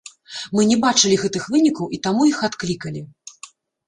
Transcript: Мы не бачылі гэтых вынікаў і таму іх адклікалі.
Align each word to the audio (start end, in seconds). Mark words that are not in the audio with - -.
Мы 0.59 0.63
не 0.69 0.77
бачылі 0.85 1.19
гэтых 1.23 1.43
вынікаў 1.55 1.91
і 1.97 1.99
таму 2.07 2.21
іх 2.31 2.39
адклікалі. 2.49 3.05